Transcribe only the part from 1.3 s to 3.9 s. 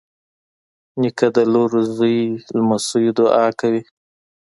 د لور، زوی، لمسيو دعا کوي.